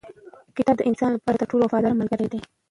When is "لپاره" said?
1.13-1.39